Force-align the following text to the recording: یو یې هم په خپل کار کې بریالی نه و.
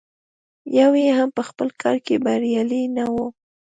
یو 0.77 0.91
یې 1.01 1.09
هم 1.17 1.29
په 1.37 1.41
خپل 1.49 1.67
کار 1.81 1.97
کې 2.05 2.15
بریالی 2.25 2.83
نه 2.95 3.05
و. 3.13 3.15